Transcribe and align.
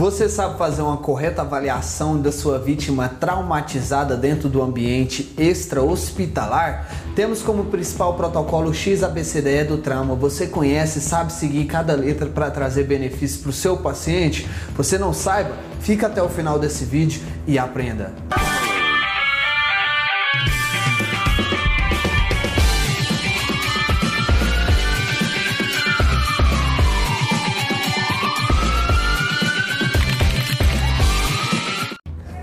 Você 0.00 0.30
sabe 0.30 0.56
fazer 0.56 0.80
uma 0.80 0.96
correta 0.96 1.42
avaliação 1.42 2.18
da 2.18 2.32
sua 2.32 2.58
vítima 2.58 3.06
traumatizada 3.06 4.16
dentro 4.16 4.48
do 4.48 4.62
ambiente 4.62 5.30
extra-hospitalar? 5.36 6.88
Temos 7.14 7.42
como 7.42 7.66
principal 7.66 8.14
protocolo 8.14 8.72
XABCDE 8.72 9.64
do 9.64 9.76
trauma. 9.76 10.14
Você 10.14 10.46
conhece, 10.46 11.02
sabe 11.02 11.34
seguir 11.34 11.66
cada 11.66 11.94
letra 11.94 12.24
para 12.24 12.50
trazer 12.50 12.84
benefícios 12.84 13.42
para 13.42 13.50
o 13.50 13.52
seu 13.52 13.76
paciente? 13.76 14.48
Você 14.74 14.96
não 14.96 15.12
saiba? 15.12 15.54
Fica 15.80 16.06
até 16.06 16.22
o 16.22 16.30
final 16.30 16.58
desse 16.58 16.86
vídeo 16.86 17.20
e 17.46 17.58
aprenda. 17.58 18.14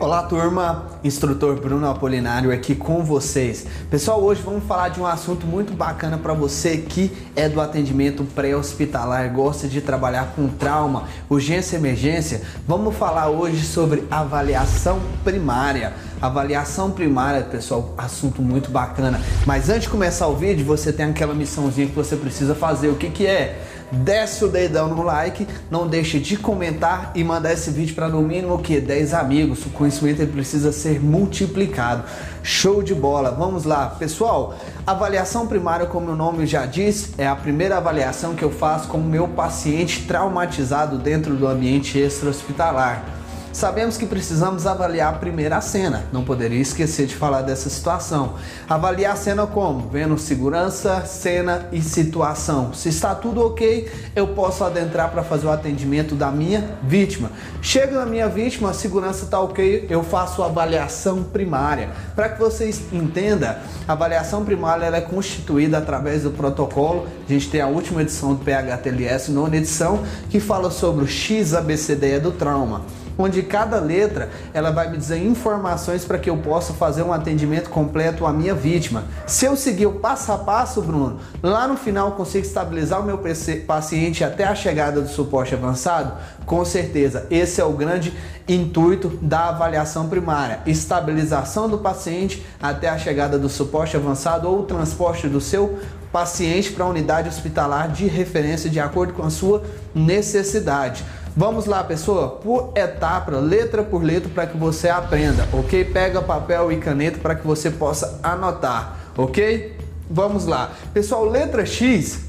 Olá 0.08 0.24
turma, 0.24 0.86
instrutor 1.04 1.60
Bruno 1.60 1.86
Apolinário 1.86 2.50
aqui 2.50 2.74
com 2.74 3.04
vocês. 3.04 3.68
Pessoal, 3.92 4.24
hoje 4.24 4.42
vamos 4.42 4.64
falar 4.64 4.88
de 4.88 5.02
um 5.02 5.06
assunto 5.06 5.46
muito 5.46 5.74
bacana 5.74 6.18
para 6.18 6.34
você 6.34 6.78
que 6.78 7.12
é 7.36 7.50
do 7.50 7.60
atendimento 7.60 8.24
pré-hospitalar, 8.24 9.30
gosta 9.34 9.68
de 9.68 9.82
trabalhar 9.82 10.32
com 10.34 10.48
trauma, 10.48 11.10
urgência 11.30 11.76
emergência. 11.76 12.42
Vamos 12.66 12.96
falar 12.96 13.28
hoje 13.28 13.66
sobre 13.66 14.06
avaliação 14.10 15.02
primária. 15.26 15.92
Avaliação 16.22 16.90
primária, 16.90 17.42
pessoal, 17.42 17.94
assunto 17.98 18.42
muito 18.42 18.72
bacana. 18.72 19.20
Mas 19.46 19.70
antes 19.70 19.84
de 19.84 19.90
começar 19.90 20.28
o 20.28 20.38
vídeo, 20.38 20.66
você 20.66 20.94
tem 20.94 21.08
aquela 21.08 21.34
missãozinha 21.34 21.86
que 21.86 21.94
você 21.94 22.16
precisa 22.16 22.56
fazer. 22.56 22.88
O 22.88 22.96
que 22.96 23.10
que 23.10 23.28
é? 23.28 23.62
Desce 23.92 24.44
o 24.44 24.48
dedão 24.48 24.88
no 24.88 25.02
like, 25.04 25.48
não 25.70 25.88
deixe 25.88 26.20
de 26.20 26.38
comentar 26.38 27.12
e 27.16 27.24
mandar 27.24 27.54
esse 27.54 27.72
vídeo 27.72 27.96
para 27.96 28.08
no 28.08 28.22
mínimo 28.22 28.56
o 28.56 28.60
que 28.60 28.80
10 28.80 29.14
amigos. 29.14 29.66
O 29.66 29.70
conhecimento 29.70 30.26
precisa 30.28 30.72
ser 30.72 31.02
multiplicado. 31.02 32.04
Show 32.44 32.82
de 32.82 32.94
bola. 32.94 33.32
Vamos 33.32 33.64
lá, 33.64 33.88
pessoal. 33.88 34.56
Avaliação 34.86 35.48
primária, 35.48 35.86
como 35.86 36.12
o 36.12 36.16
nome 36.16 36.46
já 36.46 36.66
diz, 36.66 37.12
é 37.18 37.28
a 37.28 37.36
primeira 37.36 37.78
avaliação 37.78 38.36
que 38.36 38.44
eu 38.44 38.52
faço 38.52 38.88
com 38.88 38.98
o 38.98 39.04
meu 39.04 39.28
paciente 39.28 40.04
traumatizado 40.08 40.98
dentro 40.98 41.36
do 41.36 41.48
ambiente 41.48 41.98
extra-hospitalar. 42.00 43.27
Sabemos 43.52 43.98
que 43.98 44.06
precisamos 44.06 44.68
avaliar 44.68 45.14
a 45.14 45.18
primeira 45.18 45.60
cena, 45.62 46.06
não 46.14 46.24
poderia 46.24 46.62
esquecer 46.62 47.08
de 47.08 47.16
falar 47.16 47.42
dessa 47.42 47.70
situação. 47.70 48.36
Avaliar 48.70 49.14
a 49.14 49.16
cena 49.16 49.48
como? 49.48 49.90
Vendo 49.90 50.18
segurança, 50.18 51.04
cena 51.06 51.68
e 51.72 51.82
situação. 51.82 52.74
Se 52.74 52.90
está 52.90 53.16
tudo 53.16 53.44
ok, 53.44 53.90
eu 54.16 54.28
posso 54.28 54.64
adentrar 54.64 55.10
para 55.12 55.24
fazer 55.24 55.48
o 55.48 55.52
atendimento 55.52 56.14
da 56.14 56.30
minha 56.30 56.78
vítima. 56.84 57.32
Chega 57.62 57.98
na 57.98 58.06
minha 58.06 58.30
vítima, 58.30 58.70
a 58.70 58.74
segurança 58.74 59.26
está 59.26 59.40
ok, 59.40 59.88
eu 59.90 60.04
faço 60.04 60.44
a 60.44 60.46
avaliação 60.46 61.24
primária. 61.24 61.90
Para 62.16 62.30
que 62.30 62.40
vocês 62.40 62.82
entendam, 62.92 63.56
a 63.88 63.92
avaliação 63.94 64.46
primária 64.46 64.86
é 64.86 65.02
constituída 65.02 65.80
através 65.80 66.24
do 66.24 66.32
protocolo. 66.32 67.08
A 67.28 67.34
gente 67.34 67.50
tem 67.50 67.62
a 67.62 67.68
última 67.68 68.02
edição 68.02 68.36
do 68.36 68.44
PHTLS, 68.44 69.32
nona 69.32 69.58
edição, 69.58 70.04
que 70.30 70.40
fala 70.40 70.70
sobre 70.70 71.04
o 71.04 71.08
XABCDE 71.08 72.20
do 72.20 72.32
trauma 72.32 72.97
onde 73.18 73.42
cada 73.44 73.80
letra 73.80 74.30
ela 74.54 74.72
vai 74.72 74.90
me 74.90 74.98
dizer 74.98 75.18
informações 75.18 76.06
para 76.06 76.18
que 76.18 76.30
eu 76.30 76.38
possa 76.38 76.74
fazer 76.74 77.04
um 77.04 77.12
atendimento 77.12 77.70
completo 77.70 78.26
à 78.26 78.34
minha 78.34 78.54
vítima. 78.54 79.06
Se 79.26 79.46
eu 79.46 79.56
seguir 79.56 79.88
o 79.88 79.94
passo 79.94 80.32
a 80.32 80.38
passo, 80.38 80.82
Bruno, 80.82 81.20
lá 81.42 81.68
no 81.68 81.78
final 81.78 82.12
consigo 82.12 82.46
estabilizar 82.46 83.02
o 83.02 83.06
meu 83.06 83.20
paciente 83.66 84.24
até 84.24 84.44
a 84.44 84.56
chegada 84.56 85.02
do 85.02 85.10
suporte 85.10 85.54
avançado, 85.54 86.14
com 86.46 86.64
certeza 86.64 87.26
esse 87.30 87.60
é 87.60 87.66
o 87.66 87.74
grande 87.74 88.14
intuito 88.48 89.10
da 89.22 89.50
avaliação 89.50 90.08
primária, 90.08 90.62
estabilização 90.66 91.68
do 91.68 91.78
paciente 91.80 92.46
até 92.62 92.88
a 92.88 92.98
chegada 92.98 93.38
do 93.38 93.50
suporte 93.50 93.98
avançado 93.98 94.48
ou 94.48 94.60
o 94.60 94.64
transporte 94.64 95.28
do 95.28 95.42
seu 95.42 95.80
paciente 96.12 96.72
para 96.72 96.86
a 96.86 96.88
unidade 96.88 97.28
hospitalar 97.28 97.90
de 97.90 98.08
referência 98.08 98.70
de 98.70 98.80
acordo 98.80 99.14
com 99.14 99.24
a 99.24 99.30
sua 99.30 99.64
necessidade. 99.94 101.04
Vamos 101.40 101.68
lá, 101.68 101.84
pessoa, 101.84 102.30
por 102.30 102.72
etapa, 102.76 103.38
letra 103.38 103.84
por 103.84 104.02
letra, 104.02 104.28
para 104.28 104.48
que 104.48 104.58
você 104.58 104.90
aprenda, 104.90 105.48
ok? 105.54 105.86
Pega 105.86 106.20
papel 106.20 106.72
e 106.72 106.78
caneta 106.78 107.20
para 107.20 107.36
que 107.36 107.46
você 107.46 107.70
possa 107.70 108.20
anotar, 108.24 108.98
ok? 109.16 109.78
Vamos 110.10 110.48
lá. 110.48 110.72
Pessoal, 110.96 111.26
letra 111.26 111.64
X, 111.64 112.22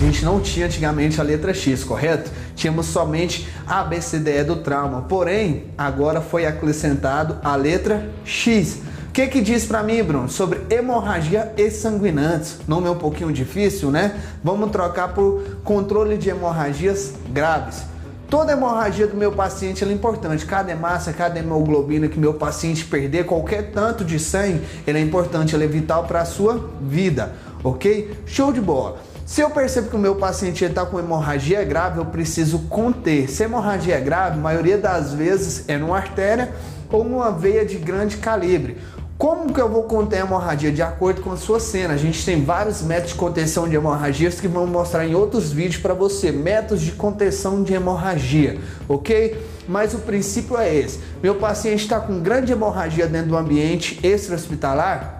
a 0.00 0.02
gente 0.02 0.24
não 0.24 0.40
tinha 0.40 0.66
antigamente 0.66 1.20
a 1.20 1.22
letra 1.22 1.54
X, 1.54 1.84
correto? 1.84 2.28
Tínhamos 2.56 2.86
somente 2.86 3.48
a 3.68 3.82
ABCDE 3.82 4.42
do 4.42 4.56
trauma, 4.56 5.02
porém, 5.02 5.66
agora 5.78 6.20
foi 6.20 6.44
acrescentado 6.44 7.38
a 7.44 7.54
letra 7.54 8.10
X. 8.24 8.80
O 9.08 9.12
que 9.12 9.28
que 9.28 9.42
diz 9.42 9.64
para 9.64 9.80
mim, 9.84 10.02
Bruno, 10.02 10.28
sobre 10.28 10.60
hemorragia 10.68 11.52
e 11.56 11.70
sanguinantes? 11.70 12.58
Nome 12.66 12.88
é 12.88 12.90
um 12.90 12.98
pouquinho 12.98 13.32
difícil, 13.32 13.92
né? 13.92 14.20
Vamos 14.42 14.72
trocar 14.72 15.14
por 15.14 15.60
controle 15.62 16.18
de 16.18 16.30
hemorragias 16.30 17.12
graves. 17.28 17.94
Toda 18.28 18.52
hemorragia 18.52 19.06
do 19.06 19.16
meu 19.16 19.30
paciente 19.30 19.84
é 19.84 19.92
importante. 19.92 20.44
Cada 20.44 20.72
hemácia, 20.72 21.12
cada 21.12 21.38
hemoglobina 21.38 22.08
que 22.08 22.18
meu 22.18 22.34
paciente 22.34 22.84
perder, 22.84 23.24
qualquer 23.24 23.70
tanto 23.70 24.04
de 24.04 24.18
sangue, 24.18 24.62
ele 24.84 24.98
é 24.98 25.00
importante, 25.00 25.54
ele 25.54 25.64
é 25.64 25.68
vital 25.68 26.04
para 26.04 26.22
a 26.22 26.24
sua 26.24 26.68
vida, 26.80 27.34
ok? 27.62 28.18
Show 28.26 28.52
de 28.52 28.60
bola. 28.60 28.98
Se 29.24 29.40
eu 29.40 29.50
percebo 29.50 29.90
que 29.90 29.96
o 29.96 29.98
meu 29.98 30.16
paciente 30.16 30.64
está 30.64 30.84
com 30.84 30.98
hemorragia 30.98 31.64
grave, 31.64 31.98
eu 31.98 32.06
preciso 32.06 32.60
conter. 32.68 33.28
Se 33.30 33.44
a 33.44 33.46
hemorragia 33.46 33.96
é 33.96 34.00
grave, 34.00 34.38
a 34.38 34.42
maioria 34.42 34.78
das 34.78 35.12
vezes 35.12 35.64
é 35.68 35.76
numa 35.76 35.96
artéria 35.96 36.52
ou 36.90 37.04
numa 37.04 37.30
veia 37.30 37.64
de 37.64 37.76
grande 37.76 38.16
calibre. 38.16 38.76
Como 39.18 39.50
que 39.50 39.58
eu 39.58 39.68
vou 39.68 39.84
conter 39.84 40.18
a 40.18 40.26
hemorragia? 40.26 40.70
De 40.70 40.82
acordo 40.82 41.22
com 41.22 41.32
a 41.32 41.38
sua 41.38 41.58
cena. 41.58 41.94
A 41.94 41.96
gente 41.96 42.22
tem 42.22 42.44
vários 42.44 42.82
métodos 42.82 43.12
de 43.12 43.18
contenção 43.18 43.66
de 43.66 43.74
hemorragias 43.74 44.38
que 44.40 44.46
vamos 44.46 44.68
mostrar 44.68 45.06
em 45.06 45.14
outros 45.14 45.50
vídeos 45.50 45.80
para 45.80 45.94
você. 45.94 46.30
Métodos 46.30 46.82
de 46.82 46.92
contenção 46.92 47.62
de 47.62 47.72
hemorragia, 47.72 48.58
ok? 48.86 49.42
Mas 49.66 49.94
o 49.94 50.00
princípio 50.00 50.58
é 50.58 50.74
esse. 50.74 51.00
Meu 51.22 51.36
paciente 51.36 51.82
está 51.82 51.98
com 51.98 52.20
grande 52.20 52.52
hemorragia 52.52 53.06
dentro 53.06 53.30
do 53.30 53.36
ambiente 53.38 53.98
extra-hospitalar, 54.02 55.16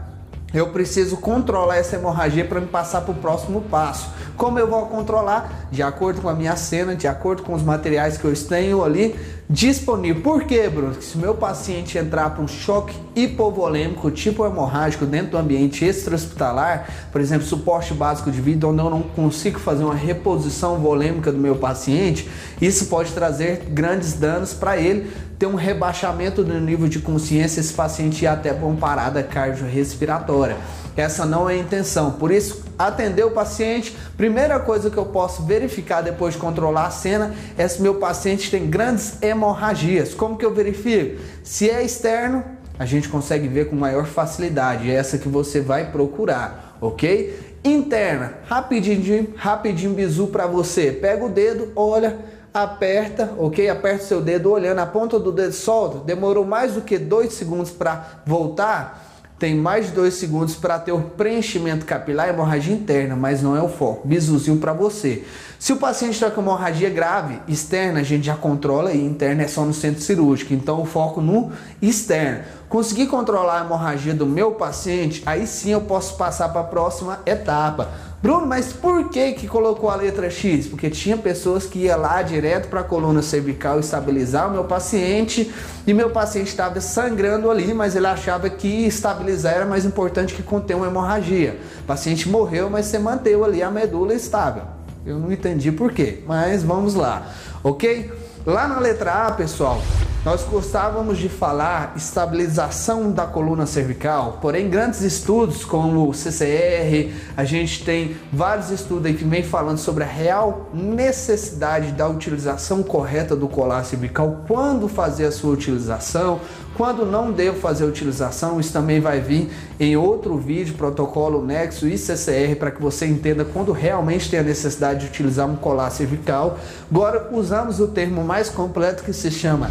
eu 0.55 0.69
preciso 0.69 1.17
controlar 1.17 1.77
essa 1.77 1.97
hemorragia 1.97 2.45
para 2.45 2.61
me 2.61 2.67
passar 2.67 3.03
para 3.03 3.13
o 3.13 3.15
próximo 3.15 3.63
passo. 3.63 4.09
Como 4.37 4.59
eu 4.59 4.67
vou 4.67 4.87
controlar? 4.87 5.69
De 5.71 5.83
acordo 5.83 6.23
com 6.23 6.29
a 6.29 6.35
minha 6.35 6.57
cena, 6.57 6.95
de 6.95 7.09
acordo 7.09 7.43
com 7.43 7.53
os 7.53 7.63
materiais 7.63 8.17
que 8.17 8.25
eu 8.25 8.33
tenho 8.47 8.85
ali 8.85 9.19
disponível. 9.49 10.23
Por 10.23 10.45
quê, 10.45 10.69
Bruno? 10.69 11.01
Se 11.01 11.17
meu 11.17 11.35
paciente 11.35 11.97
entrar 11.97 12.31
para 12.31 12.43
um 12.43 12.49
choque 12.49 12.97
hipovolêmico 13.15 14.11
tipo 14.11 14.45
hemorrágico 14.45 15.07
dentro 15.07 15.33
do 15.33 15.39
ambiente 15.39 15.85
extra-hospitalar, 15.85 16.89
por 17.13 17.21
exemplo, 17.21 17.47
suporte 17.47 17.95
básico 17.95 18.31
de 18.31 18.41
vida, 18.41 18.67
onde 18.67 18.81
eu 18.81 18.91
não 18.91 19.03
consigo 19.03 19.59
fazer 19.59 19.85
uma 19.85 19.95
reposição 19.95 20.79
volêmica 20.79 21.31
do 21.31 21.39
meu 21.39 21.57
paciente, 21.57 22.29
isso 22.61 22.87
pode 22.87 23.13
trazer 23.13 23.67
grandes 23.71 24.15
danos 24.15 24.53
para 24.53 24.77
ele, 24.77 25.11
ter 25.39 25.47
um 25.47 25.55
rebaixamento 25.55 26.43
do 26.43 26.59
nível 26.61 26.89
de 26.89 26.99
consciência, 26.99 27.61
esse 27.61 27.73
paciente 27.73 28.25
ir 28.25 28.27
até 28.27 28.53
para 28.53 28.67
uma 28.67 28.77
parada 28.77 29.23
cardiorrespiratória. 29.23 30.57
Essa 30.97 31.27
não 31.27 31.49
é 31.49 31.55
a 31.55 31.59
intenção. 31.59 32.13
Por 32.13 32.31
isso, 32.31 32.65
atender 32.79 33.25
o 33.25 33.31
paciente, 33.31 33.95
primeira 34.17 34.59
coisa 34.59 34.89
que 34.89 34.97
eu 34.97 35.05
posso 35.05 35.43
verificar 35.43 36.01
depois 36.01 36.35
de 36.35 36.41
controlar 36.41 36.87
a 36.87 36.91
cena 36.91 37.35
é 37.59 37.69
se 37.69 37.83
meu 37.83 37.97
paciente 37.97 38.51
tem 38.51 38.67
grandes 38.67 39.19
hemorragias. 39.37 40.15
Como 40.15 40.37
que 40.37 40.45
eu 40.45 40.53
verifico? 40.53 41.21
Se 41.45 41.71
é 41.71 41.85
externo, 41.85 42.43
a 42.79 42.85
gente 42.85 43.09
consegue 43.09 43.47
ver 43.47 43.69
com 43.69 43.77
maior 43.77 44.07
facilidade. 44.07 44.91
É 44.91 44.95
essa 44.95 45.19
que 45.19 45.29
você 45.29 45.61
vai 45.61 45.93
procurar, 45.93 46.77
ok? 46.81 47.57
Interna, 47.63 48.35
rapidinho, 48.47 49.35
rapidinho 49.37 49.95
bizu 49.95 50.29
para 50.29 50.47
você. 50.47 50.91
Pega 50.93 51.25
o 51.25 51.29
dedo, 51.29 51.73
olha, 51.77 52.19
aperta, 52.53 53.33
ok? 53.39 53.69
Aperta 53.69 54.05
o 54.05 54.07
seu 54.07 54.21
dedo 54.21 54.51
olhando, 54.51 54.79
a 54.79 54.87
ponta 54.87 55.19
do 55.19 55.33
dedo 55.33 55.53
solta. 55.53 55.99
Demorou 55.99 56.45
mais 56.45 56.75
do 56.75 56.81
que 56.81 56.99
dois 56.99 57.33
segundos 57.33 57.71
para 57.71 58.23
voltar 58.25 59.06
tem 59.39 59.55
mais 59.55 59.87
de 59.87 59.93
dois 59.93 60.15
segundos 60.15 60.55
para 60.55 60.79
ter 60.79 60.93
o 60.93 61.01
preenchimento 61.01 61.85
capilar 61.85 62.27
e 62.27 62.31
hemorragia 62.31 62.75
interna, 62.75 63.15
mas 63.15 63.43
não 63.43 63.55
é 63.55 63.63
o 63.63 63.69
foco. 63.69 64.09
Bizuzinho 64.09 64.57
para 64.57 64.73
você. 64.73 65.25
Se 65.59 65.75
o 65.75 65.77
paciente 65.77 66.15
está 66.15 66.31
com 66.31 66.41
hemorragia 66.41 66.89
grave 66.89 67.39
externa, 67.47 68.01
a 68.01 68.03
gente 68.03 68.25
já 68.25 68.35
controla 68.35 68.93
e 68.93 69.05
interna 69.05 69.43
é 69.43 69.49
só 69.49 69.63
no 69.65 69.75
centro 69.75 70.01
cirúrgico. 70.01 70.55
Então 70.55 70.81
o 70.81 70.87
foco 70.87 71.21
no 71.21 71.53
externo. 71.83 72.45
Conseguir 72.69 73.07
controlar 73.07 73.61
a 73.61 73.65
hemorragia 73.65 74.15
do 74.15 74.27
meu 74.27 74.53
paciente, 74.53 75.23
aí 75.27 75.47
sim 75.47 75.71
eu 75.71 75.83
posso 75.83 76.17
passar 76.17 76.49
para 76.49 76.63
a 76.63 76.65
próxima 76.65 77.21
etapa. 77.27 77.91
Bruno, 78.23 78.47
mas 78.47 78.73
por 78.73 79.11
que 79.11 79.33
que 79.33 79.47
colocou 79.47 79.91
a 79.91 79.95
letra 79.95 80.31
X? 80.31 80.67
Porque 80.67 80.89
tinha 80.89 81.17
pessoas 81.17 81.67
que 81.67 81.81
ia 81.81 81.97
lá 81.97 82.23
direto 82.23 82.69
para 82.69 82.81
a 82.81 82.85
coluna 82.85 83.21
cervical 83.21 83.79
estabilizar 83.79 84.49
o 84.49 84.53
meu 84.53 84.65
paciente 84.65 85.53
e 85.87 85.93
meu 85.93 86.11
paciente 86.11 86.49
estava 86.49 86.81
sangrando 86.81 87.51
ali, 87.51 87.75
mas 87.75 87.95
ele 87.95 88.07
achava 88.07 88.49
que 88.49 88.87
estabilizar 88.87 89.55
era 89.55 89.67
mais 89.67 89.85
importante 89.85 90.35
que 90.35 90.43
conter 90.43 90.75
uma 90.75 90.87
hemorragia. 90.87 91.61
O 91.81 91.85
paciente 91.85 92.29
morreu, 92.29 92.71
mas 92.71 92.87
você 92.87 92.99
manteve 92.99 93.43
ali 93.45 93.63
a 93.63 93.71
medula 93.71 94.15
estável. 94.15 94.63
Eu 95.05 95.19
não 95.19 95.31
entendi 95.31 95.71
por 95.71 95.93
quê, 95.93 96.25
mas 96.27 96.63
vamos 96.65 96.95
lá, 96.95 97.31
ok? 97.63 98.11
Lá 98.47 98.69
na 98.69 98.79
letra 98.79 99.27
A, 99.27 99.33
pessoal, 99.33 99.83
nós 100.25 100.45
gostávamos 100.45 101.19
de 101.19 101.29
falar 101.29 101.93
estabilização 101.97 103.11
da 103.11 103.27
coluna 103.27 103.67
cervical, 103.67 104.39
porém 104.41 104.71
grandes 104.71 105.01
estudos 105.01 105.65
como 105.65 106.09
o 106.09 106.15
CCR, 106.15 107.13
a 107.37 107.45
gente 107.45 107.85
tem 107.85 108.17
vários 108.33 108.71
estudos 108.71 109.07
aí 109.07 109.15
que 109.15 109.25
vem 109.25 109.43
falando 109.43 109.79
sobre 109.79 110.05
a 110.05 110.07
real 110.07 110.71
necessidade 110.73 111.91
da 111.91 112.09
utilização 112.09 112.85
correta 112.85 113.35
do 113.35 113.49
colar 113.49 113.85
cervical, 113.85 114.45
quando 114.47 114.87
fazer 114.87 115.27
a 115.27 115.33
sua 115.33 115.53
utilização, 115.53 116.41
quando 116.77 117.07
não 117.07 117.33
devo 117.33 117.59
fazer 117.59 117.85
utilização, 117.85 118.61
isso 118.61 118.73
também 118.73 119.01
vai 119.01 119.21
vir 119.21 119.51
em 119.81 119.97
outro 119.97 120.37
vídeo, 120.37 120.75
protocolo 120.75 121.45
Nexo 121.45 121.89
e 121.89 121.97
CCR, 121.97 122.57
para 122.59 122.71
que 122.71 122.81
você 122.81 123.07
entenda 123.07 123.45
quando 123.45 123.73
realmente 123.73 124.31
tem 124.31 124.41
a 124.41 124.43
necessidade 124.43 125.01
de 125.01 125.07
utilizar 125.07 125.49
um 125.49 125.57
colar 125.57 125.91
cervical. 125.91 126.59
Agora 126.91 127.29
usamos 127.33 127.81
o 127.81 127.89
termo 127.89 128.23
mais 128.23 128.49
completo 128.49 129.03
que 129.03 129.13
se 129.13 129.31
chama 129.31 129.71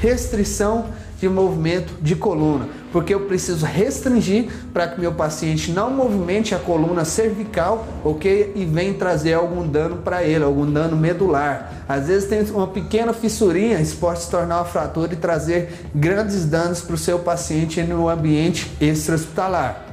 restrição 0.00 0.86
de 1.22 1.28
movimento 1.28 1.94
de 2.02 2.16
coluna, 2.16 2.68
porque 2.90 3.14
eu 3.14 3.20
preciso 3.20 3.64
restringir 3.64 4.50
para 4.72 4.88
que 4.88 5.00
meu 5.00 5.12
paciente 5.12 5.70
não 5.70 5.88
movimente 5.88 6.52
a 6.52 6.58
coluna 6.58 7.04
cervical, 7.04 7.86
ok? 8.02 8.52
E 8.56 8.64
vem 8.64 8.92
trazer 8.92 9.34
algum 9.34 9.64
dano 9.64 9.98
para 9.98 10.24
ele, 10.24 10.42
algum 10.42 10.68
dano 10.68 10.96
medular. 10.96 11.84
Às 11.88 12.08
vezes 12.08 12.28
tem 12.28 12.42
uma 12.50 12.66
pequena 12.66 13.12
fissurinha, 13.12 13.80
isso 13.80 13.98
pode 13.98 14.22
se 14.22 14.30
tornar 14.30 14.56
uma 14.56 14.64
fratura 14.64 15.12
e 15.12 15.16
trazer 15.16 15.86
grandes 15.94 16.44
danos 16.44 16.80
para 16.80 16.96
o 16.96 16.98
seu 16.98 17.20
paciente 17.20 17.80
no 17.84 18.08
ambiente 18.08 18.68
extra-hospitalar. 18.80 19.86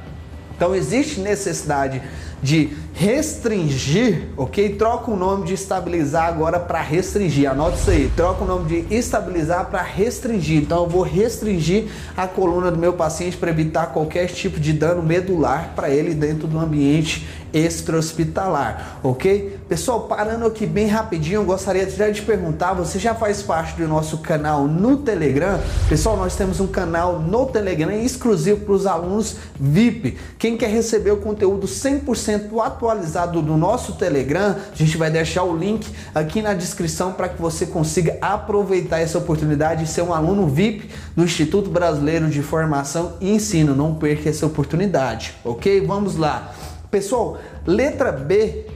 Então 0.56 0.74
existe 0.74 1.20
necessidade 1.20 2.02
de 2.42 2.76
restringir, 3.00 4.28
ok? 4.36 4.74
Troca 4.74 5.10
o 5.10 5.16
nome 5.16 5.46
de 5.46 5.54
estabilizar 5.54 6.26
agora 6.26 6.60
para 6.60 6.82
restringir. 6.82 7.50
Anota 7.50 7.76
isso 7.76 7.90
aí. 7.90 8.12
Troca 8.14 8.44
o 8.44 8.46
nome 8.46 8.68
de 8.68 8.94
estabilizar 8.94 9.70
para 9.70 9.80
restringir. 9.80 10.60
Então 10.60 10.82
eu 10.82 10.86
vou 10.86 11.00
restringir 11.00 11.86
a 12.14 12.26
coluna 12.26 12.70
do 12.70 12.76
meu 12.76 12.92
paciente 12.92 13.38
para 13.38 13.48
evitar 13.48 13.86
qualquer 13.86 14.26
tipo 14.26 14.60
de 14.60 14.74
dano 14.74 15.02
medular 15.02 15.72
para 15.74 15.88
ele 15.88 16.12
dentro 16.12 16.46
do 16.46 16.58
ambiente 16.58 17.26
extra-hospitalar, 17.52 19.00
ok? 19.02 19.58
Pessoal, 19.68 20.02
parando 20.02 20.46
aqui 20.46 20.66
bem 20.66 20.86
rapidinho, 20.86 21.40
eu 21.40 21.44
gostaria 21.44 21.86
de 21.86 22.12
te 22.12 22.22
perguntar, 22.22 22.74
você 22.74 22.98
já 22.98 23.14
faz 23.14 23.42
parte 23.42 23.76
do 23.80 23.86
nosso 23.88 24.18
canal 24.18 24.66
no 24.66 24.98
Telegram? 24.98 25.60
Pessoal, 25.88 26.16
nós 26.16 26.36
temos 26.36 26.60
um 26.60 26.66
canal 26.66 27.18
no 27.18 27.46
Telegram 27.46 27.90
exclusivo 27.90 28.64
para 28.64 28.74
os 28.74 28.86
alunos 28.86 29.36
VIP. 29.58 30.16
Quem 30.38 30.56
quer 30.56 30.70
receber 30.70 31.10
o 31.10 31.18
conteúdo 31.18 31.66
100% 31.66 32.48
atualizado 32.90 33.40
do 33.40 33.56
nosso 33.56 33.92
Telegram, 33.92 34.56
a 34.72 34.76
gente 34.76 34.96
vai 34.96 35.10
deixar 35.10 35.44
o 35.44 35.56
link 35.56 35.88
aqui 36.14 36.42
na 36.42 36.54
descrição 36.54 37.12
para 37.12 37.28
que 37.28 37.40
você 37.40 37.66
consiga 37.66 38.18
aproveitar 38.20 38.98
essa 38.98 39.18
oportunidade 39.18 39.84
de 39.84 39.90
ser 39.90 40.02
um 40.02 40.12
aluno 40.12 40.48
VIP 40.48 40.90
do 41.14 41.22
Instituto 41.22 41.70
Brasileiro 41.70 42.28
de 42.28 42.42
Formação 42.42 43.14
e 43.20 43.30
Ensino. 43.30 43.74
Não 43.74 43.94
perca 43.94 44.28
essa 44.28 44.44
oportunidade, 44.44 45.34
ok? 45.44 45.86
Vamos 45.86 46.16
lá. 46.16 46.52
Pessoal, 46.90 47.38
letra 47.64 48.10
B 48.10 48.66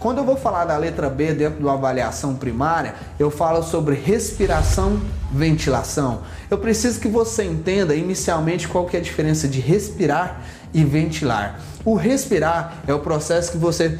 quando 0.00 0.16
eu 0.16 0.24
vou 0.24 0.36
falar 0.36 0.64
da 0.64 0.78
letra 0.78 1.10
B 1.10 1.34
dentro 1.34 1.58
de 1.58 1.62
uma 1.62 1.74
avaliação 1.74 2.34
primária, 2.34 2.94
eu 3.18 3.30
falo 3.30 3.62
sobre 3.62 3.94
respiração, 3.94 4.98
ventilação. 5.30 6.22
Eu 6.50 6.56
preciso 6.56 6.98
que 6.98 7.06
você 7.06 7.44
entenda 7.44 7.94
inicialmente 7.94 8.66
qual 8.66 8.86
que 8.86 8.96
é 8.96 9.00
a 9.00 9.02
diferença 9.02 9.46
de 9.46 9.60
respirar 9.60 10.40
e 10.72 10.84
ventilar. 10.84 11.60
O 11.84 11.94
respirar 11.94 12.82
é 12.86 12.94
o 12.94 13.00
processo 13.00 13.52
que 13.52 13.58
você 13.58 13.98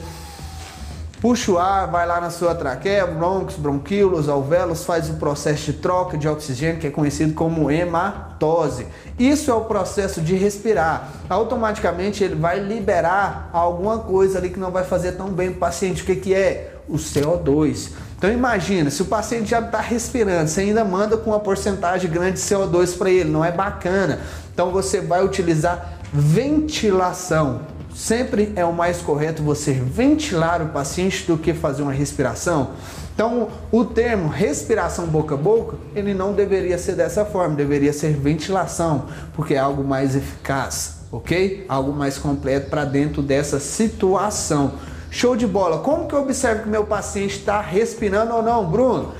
puxa 1.20 1.52
o 1.52 1.58
ar, 1.58 1.86
vai 1.86 2.06
lá 2.06 2.20
na 2.20 2.30
sua 2.30 2.54
traqueia, 2.54 3.06
brônquios, 3.06 3.58
bronquíolos, 3.58 4.28
alvéolos, 4.28 4.84
faz 4.84 5.10
o 5.10 5.14
processo 5.14 5.66
de 5.66 5.74
troca 5.74 6.16
de 6.16 6.26
oxigênio, 6.26 6.80
que 6.80 6.86
é 6.86 6.90
conhecido 6.90 7.34
como 7.34 7.70
hematose. 7.70 8.86
Isso 9.18 9.50
é 9.50 9.54
o 9.54 9.62
processo 9.62 10.22
de 10.22 10.34
respirar. 10.34 11.10
Automaticamente 11.28 12.24
ele 12.24 12.34
vai 12.34 12.58
liberar 12.58 13.50
alguma 13.52 13.98
coisa 13.98 14.38
ali 14.38 14.48
que 14.48 14.58
não 14.58 14.70
vai 14.70 14.84
fazer 14.84 15.12
tão 15.12 15.28
bem 15.28 15.50
para 15.50 15.56
o 15.56 15.60
paciente. 15.60 16.02
O 16.02 16.06
que, 16.06 16.16
que 16.16 16.34
é? 16.34 16.76
O 16.88 16.94
CO2. 16.94 17.90
Então 18.16 18.30
imagina, 18.30 18.90
se 18.90 19.00
o 19.00 19.06
paciente 19.06 19.50
já 19.50 19.60
está 19.60 19.80
respirando, 19.80 20.48
você 20.48 20.62
ainda 20.62 20.84
manda 20.84 21.16
com 21.16 21.30
uma 21.30 21.40
porcentagem 21.40 22.10
grande 22.10 22.32
de 22.32 22.40
CO2 22.40 22.96
para 22.96 23.10
ele, 23.10 23.30
não 23.30 23.44
é 23.44 23.52
bacana. 23.52 24.20
Então 24.52 24.70
você 24.70 25.00
vai 25.00 25.24
utilizar 25.24 25.99
ventilação. 26.12 27.60
Sempre 27.94 28.52
é 28.56 28.64
o 28.64 28.72
mais 28.72 28.98
correto 28.98 29.42
você 29.42 29.72
ventilar 29.72 30.62
o 30.62 30.68
paciente 30.68 31.26
do 31.26 31.36
que 31.36 31.52
fazer 31.52 31.82
uma 31.82 31.92
respiração. 31.92 32.70
Então, 33.14 33.48
o 33.70 33.84
termo 33.84 34.28
respiração 34.28 35.06
boca 35.06 35.34
a 35.34 35.36
boca, 35.36 35.76
ele 35.94 36.14
não 36.14 36.32
deveria 36.32 36.78
ser 36.78 36.94
dessa 36.94 37.24
forma, 37.24 37.54
deveria 37.54 37.92
ser 37.92 38.14
ventilação, 38.14 39.06
porque 39.34 39.54
é 39.54 39.58
algo 39.58 39.84
mais 39.84 40.16
eficaz, 40.16 41.00
ok? 41.12 41.66
Algo 41.68 41.92
mais 41.92 42.16
completo 42.16 42.70
para 42.70 42.84
dentro 42.84 43.20
dessa 43.20 43.60
situação. 43.60 44.72
Show 45.10 45.36
de 45.36 45.46
bola. 45.46 45.78
Como 45.78 46.06
que 46.06 46.14
eu 46.14 46.22
observo 46.22 46.62
que 46.62 46.68
meu 46.68 46.84
paciente 46.84 47.36
está 47.36 47.60
respirando 47.60 48.32
ou 48.32 48.42
não, 48.42 48.64
Bruno? 48.64 49.12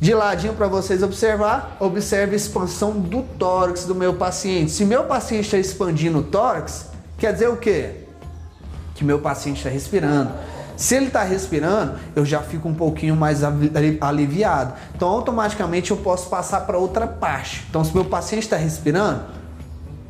De 0.00 0.14
ladinho 0.14 0.54
para 0.54 0.66
vocês 0.66 1.02
observar, 1.02 1.76
observe 1.78 2.32
a 2.32 2.36
expansão 2.36 2.92
do 2.92 3.22
tórax 3.38 3.84
do 3.84 3.94
meu 3.94 4.14
paciente. 4.14 4.70
Se 4.70 4.84
meu 4.86 5.04
paciente 5.04 5.44
está 5.44 5.58
expandindo 5.58 6.20
o 6.20 6.22
tórax, 6.22 6.86
quer 7.18 7.34
dizer 7.34 7.50
o 7.50 7.56
quê? 7.58 8.06
Que 8.94 9.04
meu 9.04 9.18
paciente 9.18 9.58
está 9.58 9.68
respirando. 9.68 10.32
Se 10.74 10.94
ele 10.94 11.08
está 11.08 11.22
respirando, 11.22 11.96
eu 12.16 12.24
já 12.24 12.40
fico 12.40 12.66
um 12.66 12.74
pouquinho 12.74 13.14
mais 13.14 13.42
aliviado. 14.00 14.72
Então, 14.96 15.06
automaticamente 15.06 15.90
eu 15.90 15.98
posso 15.98 16.30
passar 16.30 16.60
para 16.60 16.78
outra 16.78 17.06
parte. 17.06 17.66
Então, 17.68 17.84
se 17.84 17.94
meu 17.94 18.06
paciente 18.06 18.44
está 18.44 18.56
respirando, 18.56 19.22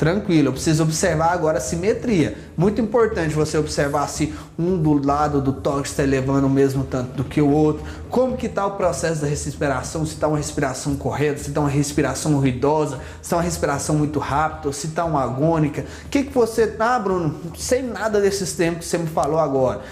tranquilo. 0.01 0.49
Eu 0.49 0.53
preciso 0.55 0.83
observar 0.83 1.31
agora 1.31 1.59
a 1.59 1.61
simetria. 1.61 2.35
Muito 2.57 2.81
importante 2.81 3.35
você 3.35 3.59
observar 3.59 4.09
se 4.09 4.35
um 4.59 4.79
do 4.79 4.95
lado 4.95 5.43
do 5.43 5.53
tórax 5.53 5.91
está 5.91 6.03
elevando 6.03 6.47
o 6.47 6.51
mesmo 6.51 6.85
tanto 6.85 7.13
do 7.13 7.23
que 7.23 7.39
o 7.43 7.51
outro. 7.51 7.85
Como 8.09 8.35
que 8.35 8.47
está 8.47 8.65
o 8.65 8.79
processo 8.79 9.21
da 9.21 9.27
respiração? 9.27 10.07
Se 10.07 10.15
está 10.15 10.27
uma 10.27 10.39
respiração 10.39 10.97
correta, 10.97 11.41
se 11.41 11.49
está 11.51 11.61
uma 11.61 11.69
respiração 11.69 12.35
ruidosa, 12.41 12.97
se 12.97 13.25
está 13.25 13.37
uma 13.37 13.43
respiração 13.43 13.95
muito 13.95 14.19
rápida, 14.19 14.73
se 14.73 14.87
está 14.87 15.05
uma 15.05 15.23
agônica. 15.23 15.85
O 16.07 16.09
que, 16.09 16.23
que 16.23 16.33
você... 16.33 16.75
Ah, 16.79 16.99
Bruno, 16.99 17.39
sem 17.59 17.83
nada 17.83 18.23
desses 18.23 18.55
tempos 18.55 18.87
que 18.87 18.91
você 18.91 18.97
me 18.97 19.07
falou 19.07 19.39
agora. 19.39 19.83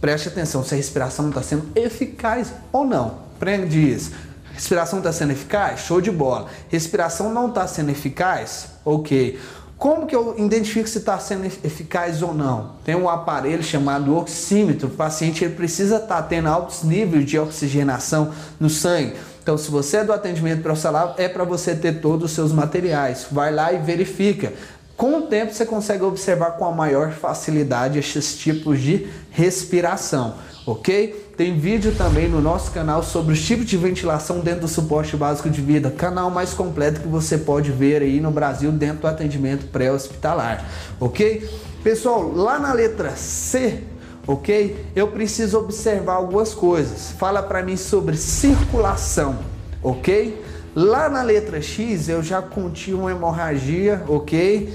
Preste 0.00 0.28
atenção 0.28 0.62
se 0.62 0.74
a 0.74 0.76
respiração 0.76 1.28
está 1.28 1.42
sendo 1.42 1.66
eficaz 1.74 2.52
ou 2.72 2.84
não. 2.84 3.26
Prende 3.40 3.92
isso. 3.92 4.12
Respiração 4.56 5.00
está 5.00 5.12
sendo 5.12 5.32
eficaz? 5.32 5.80
Show 5.80 6.00
de 6.00 6.10
bola. 6.10 6.46
Respiração 6.70 7.30
não 7.30 7.48
está 7.48 7.66
sendo 7.66 7.90
eficaz? 7.90 8.68
Ok. 8.86 9.38
Como 9.76 10.06
que 10.06 10.16
eu 10.16 10.34
identifico 10.38 10.88
se 10.88 10.96
está 10.96 11.18
sendo 11.18 11.44
eficaz 11.44 12.22
ou 12.22 12.32
não? 12.32 12.72
Tem 12.82 12.96
um 12.96 13.06
aparelho 13.06 13.62
chamado 13.62 14.16
oxímetro. 14.16 14.88
O 14.88 14.92
paciente 14.92 15.44
ele 15.44 15.54
precisa 15.54 15.96
estar 15.96 16.16
tá 16.16 16.22
tendo 16.22 16.48
altos 16.48 16.82
níveis 16.82 17.26
de 17.26 17.38
oxigenação 17.38 18.32
no 18.58 18.70
sangue. 18.70 19.14
Então, 19.42 19.58
se 19.58 19.70
você 19.70 19.98
é 19.98 20.04
do 20.04 20.12
atendimento 20.14 20.62
profissional, 20.62 21.14
é 21.18 21.28
para 21.28 21.44
você 21.44 21.74
ter 21.74 22.00
todos 22.00 22.30
os 22.30 22.34
seus 22.34 22.50
materiais. 22.50 23.26
Vai 23.30 23.52
lá 23.52 23.74
e 23.74 23.78
verifica. 23.78 24.54
Com 24.96 25.18
o 25.18 25.22
tempo, 25.26 25.52
você 25.52 25.66
consegue 25.66 26.02
observar 26.02 26.52
com 26.52 26.64
a 26.64 26.72
maior 26.72 27.12
facilidade 27.12 27.98
esses 27.98 28.38
tipos 28.38 28.80
de 28.80 29.06
respiração 29.30 30.34
ok? 30.66 31.32
Tem 31.36 31.56
vídeo 31.56 31.94
também 31.94 32.28
no 32.28 32.40
nosso 32.40 32.72
canal 32.72 33.02
sobre 33.02 33.32
os 33.32 33.40
tipos 33.40 33.66
de 33.66 33.76
ventilação 33.76 34.40
dentro 34.40 34.62
do 34.62 34.68
suporte 34.68 35.16
básico 35.16 35.48
de 35.48 35.60
vida, 35.60 35.90
canal 35.90 36.28
mais 36.28 36.52
completo 36.52 37.00
que 37.00 37.08
você 37.08 37.38
pode 37.38 37.70
ver 37.70 38.02
aí 38.02 38.20
no 38.20 38.32
Brasil 38.32 38.72
dentro 38.72 39.02
do 39.02 39.06
atendimento 39.06 39.66
pré-hospitalar, 39.66 40.64
ok? 40.98 41.48
Pessoal, 41.84 42.32
lá 42.32 42.58
na 42.58 42.72
letra 42.72 43.14
C, 43.14 43.84
ok? 44.26 44.84
Eu 44.96 45.08
preciso 45.08 45.56
observar 45.58 46.14
algumas 46.14 46.52
coisas. 46.52 47.12
Fala 47.12 47.42
para 47.42 47.62
mim 47.62 47.76
sobre 47.76 48.16
circulação, 48.16 49.38
ok? 49.80 50.42
Lá 50.74 51.08
na 51.08 51.22
letra 51.22 51.62
X 51.62 52.08
eu 52.08 52.22
já 52.22 52.42
continha 52.42 52.96
uma 52.96 53.12
hemorragia, 53.12 54.02
ok? 54.08 54.74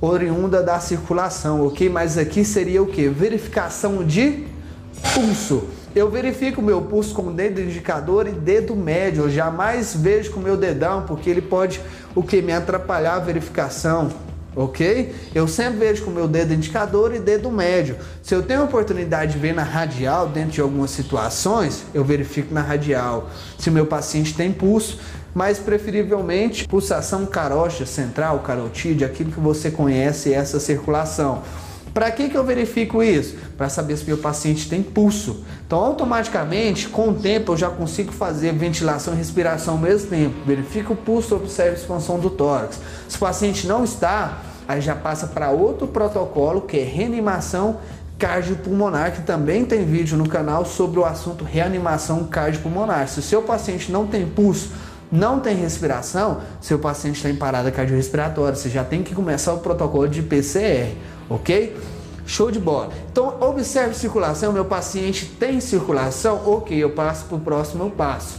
Oriunda 0.00 0.62
da 0.62 0.80
circulação, 0.80 1.66
ok? 1.66 1.90
Mas 1.90 2.16
aqui 2.16 2.42
seria 2.42 2.82
o 2.82 2.86
que? 2.86 3.06
Verificação 3.08 4.02
de 4.02 4.55
Pulso. 5.14 5.64
Eu 5.94 6.10
verifico 6.10 6.60
meu 6.60 6.82
pulso 6.82 7.14
com 7.14 7.28
o 7.28 7.32
dedo 7.32 7.60
indicador 7.60 8.26
e 8.26 8.32
dedo 8.32 8.76
médio. 8.76 9.24
Eu 9.24 9.30
jamais 9.30 9.94
vejo 9.94 10.30
com 10.30 10.40
meu 10.40 10.56
dedão, 10.56 11.06
porque 11.06 11.30
ele 11.30 11.40
pode 11.40 11.80
o 12.14 12.22
que 12.22 12.42
me 12.42 12.52
atrapalhar 12.52 13.14
a 13.14 13.18
verificação, 13.18 14.10
ok? 14.54 15.14
Eu 15.34 15.48
sempre 15.48 15.78
vejo 15.78 16.04
com 16.04 16.10
o 16.10 16.14
meu 16.14 16.28
dedo 16.28 16.52
indicador 16.52 17.14
e 17.14 17.18
dedo 17.18 17.50
médio. 17.50 17.96
Se 18.22 18.34
eu 18.34 18.42
tenho 18.42 18.60
a 18.60 18.64
oportunidade 18.64 19.32
de 19.32 19.38
ver 19.38 19.54
na 19.54 19.62
radial 19.62 20.28
dentro 20.28 20.50
de 20.50 20.60
algumas 20.60 20.90
situações, 20.90 21.84
eu 21.94 22.04
verifico 22.04 22.52
na 22.52 22.60
radial. 22.60 23.30
Se 23.58 23.70
o 23.70 23.72
meu 23.72 23.86
paciente 23.86 24.34
tem 24.34 24.52
pulso, 24.52 24.98
mas 25.34 25.58
preferivelmente 25.58 26.66
pulsação 26.66 27.26
carótida 27.26 27.84
central, 27.84 28.38
carotídea, 28.40 29.06
aquilo 29.06 29.30
que 29.30 29.40
você 29.40 29.70
conhece, 29.70 30.32
essa 30.32 30.58
circulação. 30.58 31.42
Para 31.96 32.10
que, 32.10 32.28
que 32.28 32.36
eu 32.36 32.44
verifico 32.44 33.02
isso? 33.02 33.36
Para 33.56 33.70
saber 33.70 33.96
se 33.96 34.04
meu 34.04 34.18
paciente 34.18 34.68
tem 34.68 34.82
pulso. 34.82 35.42
Então, 35.66 35.78
automaticamente, 35.78 36.90
com 36.90 37.08
o 37.08 37.14
tempo, 37.14 37.52
eu 37.52 37.56
já 37.56 37.70
consigo 37.70 38.12
fazer 38.12 38.52
ventilação 38.52 39.14
e 39.14 39.16
respiração 39.16 39.76
ao 39.76 39.80
mesmo 39.80 40.10
tempo. 40.10 40.34
Verifica 40.44 40.92
o 40.92 40.96
pulso, 40.96 41.34
observe 41.34 41.70
a 41.70 41.72
expansão 41.72 42.18
do 42.18 42.28
tórax. 42.28 42.78
Se 43.08 43.16
o 43.16 43.20
paciente 43.20 43.66
não 43.66 43.82
está, 43.82 44.42
aí 44.68 44.82
já 44.82 44.94
passa 44.94 45.26
para 45.28 45.48
outro 45.48 45.86
protocolo, 45.86 46.60
que 46.60 46.78
é 46.78 46.84
reanimação 46.84 47.78
cardiopulmonar, 48.18 49.12
que 49.12 49.22
também 49.22 49.64
tem 49.64 49.86
vídeo 49.86 50.18
no 50.18 50.28
canal 50.28 50.66
sobre 50.66 51.00
o 51.00 51.04
assunto 51.06 51.46
reanimação 51.46 52.24
cardiopulmonar. 52.24 53.08
Se 53.08 53.20
o 53.20 53.22
seu 53.22 53.40
paciente 53.40 53.90
não 53.90 54.06
tem 54.06 54.26
pulso, 54.26 54.70
não 55.10 55.40
tem 55.40 55.56
respiração, 55.56 56.42
seu 56.60 56.78
paciente 56.78 57.16
está 57.16 57.30
em 57.30 57.36
parada 57.36 57.70
cardiorrespiratória, 57.70 58.54
você 58.54 58.68
já 58.68 58.84
tem 58.84 59.02
que 59.02 59.14
começar 59.14 59.54
o 59.54 59.60
protocolo 59.60 60.06
de 60.06 60.20
PCR, 60.20 60.94
ok? 61.28 61.76
Show 62.26 62.50
de 62.50 62.58
bola. 62.58 62.90
Então, 63.10 63.36
observe 63.40 63.94
circulação. 63.94 64.52
Meu 64.52 64.64
paciente 64.64 65.26
tem 65.26 65.60
circulação? 65.60 66.42
Ok, 66.44 66.76
eu 66.76 66.90
passo 66.90 67.26
para 67.26 67.36
o 67.36 67.40
próximo 67.40 67.90
passo, 67.90 68.38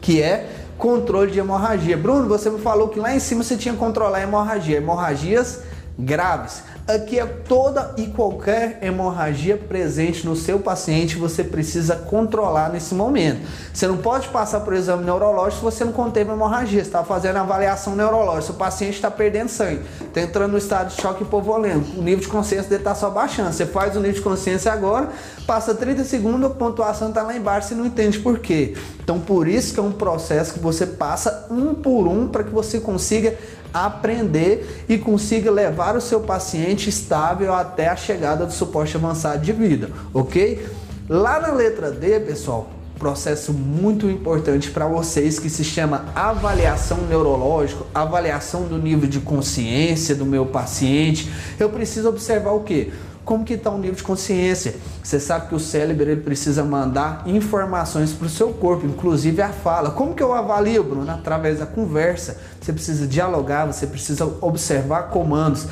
que 0.00 0.22
é 0.22 0.48
controle 0.78 1.32
de 1.32 1.38
hemorragia. 1.40 1.96
Bruno, 1.96 2.28
você 2.28 2.48
me 2.48 2.60
falou 2.60 2.88
que 2.88 3.00
lá 3.00 3.14
em 3.14 3.18
cima 3.18 3.42
você 3.42 3.56
tinha 3.56 3.74
que 3.74 3.80
controlar 3.80 4.18
a 4.18 4.22
hemorragia. 4.22 4.76
Hemorragias 4.76 5.62
graves. 5.98 6.62
Aqui 6.86 7.18
é 7.18 7.26
toda 7.26 7.92
e 7.98 8.06
qualquer 8.06 8.78
hemorragia 8.80 9.56
presente 9.56 10.24
no 10.24 10.36
seu 10.36 10.58
paciente, 10.60 11.16
você 11.16 11.42
precisa 11.42 11.96
controlar 11.96 12.70
nesse 12.70 12.94
momento. 12.94 13.40
Você 13.74 13.86
não 13.86 13.98
pode 13.98 14.28
passar 14.28 14.60
por 14.60 14.72
exame 14.72 15.04
neurológico 15.04 15.58
se 15.58 15.64
você 15.64 15.84
não 15.84 15.92
conteve 15.92 16.30
hemorragia, 16.30 16.80
está 16.80 17.04
fazendo 17.04 17.36
avaliação 17.36 17.96
neurológica, 17.96 18.52
o 18.52 18.56
paciente 18.56 18.94
está 18.94 19.10
perdendo 19.10 19.48
sangue, 19.48 19.82
está 20.00 20.20
entrando 20.20 20.52
no 20.52 20.58
estado 20.58 20.94
de 20.94 21.02
choque 21.02 21.24
hipovolêmico, 21.24 21.98
o 21.98 22.02
nível 22.02 22.20
de 22.20 22.28
consciência 22.28 22.68
dele 22.70 22.80
está 22.80 22.94
só 22.94 23.10
baixando. 23.10 23.52
Você 23.52 23.66
faz 23.66 23.94
o 23.96 24.00
nível 24.00 24.14
de 24.14 24.22
consciência 24.22 24.72
agora, 24.72 25.08
passa 25.46 25.74
30 25.74 26.04
segundos, 26.04 26.50
a 26.50 26.54
pontuação 26.54 27.08
está 27.08 27.22
lá 27.22 27.36
embaixo, 27.36 27.68
você 27.68 27.74
não 27.74 27.84
entende 27.84 28.18
por 28.20 28.38
quê. 28.38 28.74
Então, 29.02 29.18
por 29.18 29.48
isso 29.48 29.74
que 29.74 29.80
é 29.80 29.82
um 29.82 29.92
processo 29.92 30.54
que 30.54 30.60
você 30.60 30.86
passa 30.86 31.46
um 31.50 31.74
por 31.74 32.06
um 32.06 32.28
para 32.28 32.44
que 32.44 32.50
você 32.50 32.78
consiga 32.80 33.36
aprender 33.72 34.84
e 34.88 34.98
consiga 34.98 35.50
levar 35.50 35.96
o 35.96 36.00
seu 36.00 36.20
paciente 36.20 36.88
estável 36.88 37.52
até 37.52 37.88
a 37.88 37.96
chegada 37.96 38.46
do 38.46 38.52
suporte 38.52 38.96
avançado 38.96 39.42
de 39.42 39.52
vida, 39.52 39.90
ok? 40.12 40.66
Lá 41.08 41.40
na 41.40 41.52
letra 41.52 41.90
D, 41.90 42.20
pessoal, 42.20 42.68
processo 42.98 43.52
muito 43.52 44.10
importante 44.10 44.70
para 44.70 44.86
vocês 44.86 45.38
que 45.38 45.48
se 45.48 45.64
chama 45.64 46.06
avaliação 46.14 46.98
neurológica, 47.08 47.84
avaliação 47.94 48.64
do 48.64 48.76
nível 48.76 49.08
de 49.08 49.20
consciência 49.20 50.14
do 50.14 50.26
meu 50.26 50.44
paciente. 50.44 51.30
Eu 51.58 51.70
preciso 51.70 52.08
observar 52.08 52.50
o 52.52 52.60
que? 52.60 52.92
Como 53.28 53.44
que 53.44 53.52
está 53.52 53.68
o 53.70 53.76
nível 53.76 53.94
de 53.94 54.02
consciência. 54.02 54.76
Você 55.02 55.20
sabe 55.20 55.48
que 55.48 55.54
o 55.54 55.60
cérebro 55.60 56.10
ele 56.10 56.22
precisa 56.22 56.64
mandar 56.64 57.24
informações 57.26 58.10
para 58.10 58.26
o 58.26 58.30
seu 58.30 58.54
corpo, 58.54 58.86
inclusive 58.86 59.42
a 59.42 59.50
fala. 59.50 59.90
Como 59.90 60.14
que 60.14 60.22
eu 60.22 60.32
avalio, 60.32 60.82
Bruno? 60.82 61.10
Através 61.10 61.58
da 61.58 61.66
conversa. 61.66 62.38
Você 62.58 62.72
precisa 62.72 63.06
dialogar, 63.06 63.66
você 63.66 63.86
precisa 63.86 64.24
observar 64.40 65.10
comandos. 65.10 65.66